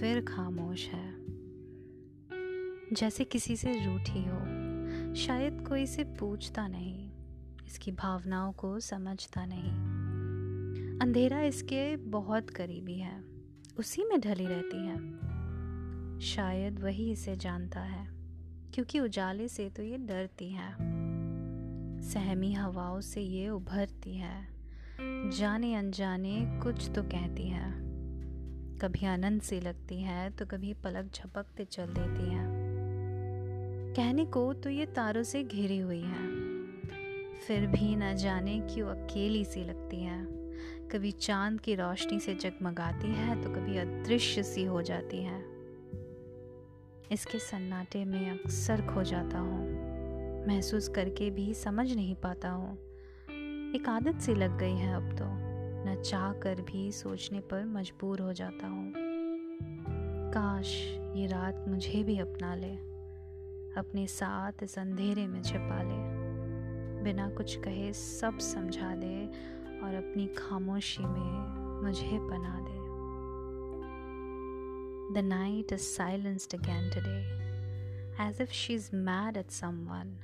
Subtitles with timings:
[0.00, 1.14] फिर खामोश है।
[2.92, 4.40] जैसे किसी से रूठी हो,
[5.14, 7.10] शायद कोई से पूछता नहीं,
[7.66, 9.70] इसकी भावनाओं को समझता नहीं।
[10.98, 13.24] अंधेरा इसके बहुत करीबी है,
[13.78, 14.96] उसी में ढली रहती है।
[16.20, 18.08] शायद वही इसे जानता है,
[18.74, 20.74] क्योंकि उजाले से तो ये डरती है।
[22.02, 24.48] सहमी हवाओं से ये उभरती है
[25.30, 27.91] जाने अनजाने कुछ तो कहती है।
[28.82, 32.46] कभी आनंद सी लगती है तो कभी पलक झपकते चल देती है।
[33.96, 36.26] कहने को तो ये तारों से घिरी हुई है।
[37.46, 40.24] फिर भी न जाने क्यों अकेली सी लगती है।
[40.88, 45.38] कभी चाँद की रोशनी से जगमगाती है तो कभी अदृश्य सी हो जाती है।
[47.12, 49.66] इसके सन्नाटे में अक्सर खो जाता हूँ।
[50.46, 52.74] महसूस करके भी समझ नहीं पाता हूँ।
[53.74, 55.51] एक आदत सी लग गई है अब तो।
[55.86, 58.92] न चाह कर भी सोचने पर मजबूर हो जाता हूँ।
[60.32, 60.74] काश
[61.16, 62.72] ये रात मुझे भी अपना ले,
[63.76, 69.26] अपने साथ इस अंधेरे में छिपा ले। बिना कुछ कहे सब समझा दे
[69.84, 72.80] और अपनी खामोशी में मुझे बना दे।
[75.14, 77.18] The night is silenced again today
[78.24, 80.18] as if she is mad at someone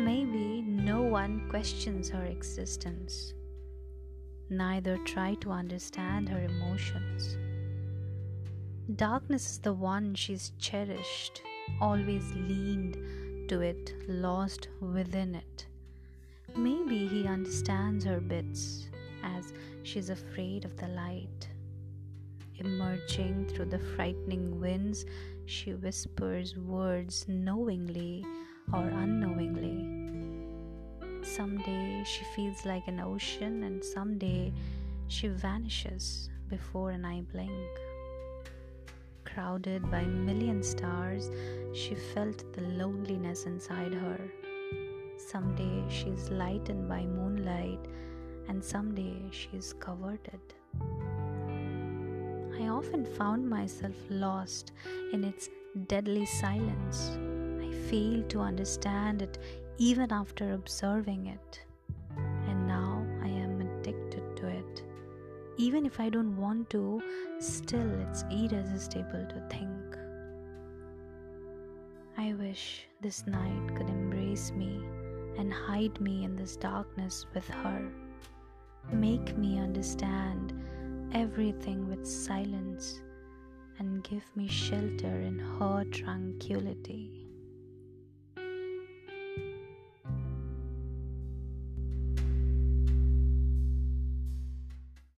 [0.24, 3.34] maybe no one question her existence
[4.50, 7.36] neither try to understand her emotions.
[8.96, 11.42] Darkness is the one she's cherished,
[11.80, 12.96] always leaned
[13.48, 15.66] to it, lost within it.
[16.56, 18.88] Maybe he understands her bits
[19.22, 19.52] as
[19.84, 21.48] she's afraid of the light.
[22.58, 25.06] Emerging through the frightening winds,
[25.46, 28.24] she whispers words knowingly
[28.72, 30.19] or unknowingly.
[31.36, 34.52] Someday she feels like an ocean, and someday
[35.08, 37.70] she vanishes before an eye blink.
[39.24, 41.30] Crowded by million stars,
[41.72, 44.20] she felt the loneliness inside her
[45.30, 47.86] Someday she's lightened by moonlight,
[48.48, 50.40] and someday she's coveted.
[52.58, 54.72] I often found myself lost
[55.12, 55.48] in its
[55.86, 57.10] deadly silence.
[57.62, 59.38] I failed to understand it
[59.80, 61.62] even after observing it.
[62.46, 64.82] And now I am addicted to it.
[65.56, 67.02] Even if I don't want to,
[67.38, 69.96] still it's irresistible to think.
[72.18, 74.82] I wish this night could embrace me
[75.38, 77.90] and hide me in this darkness with her.
[78.92, 80.52] Make me understand
[81.14, 83.00] everything with silence
[83.78, 87.19] and give me shelter in her tranquility.